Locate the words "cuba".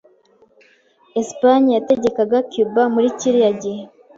2.51-2.81